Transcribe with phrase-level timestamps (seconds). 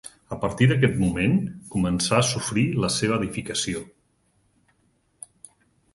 [0.35, 1.35] A partir d'aquest moment
[1.75, 3.87] començà a sofrir la seva edificació.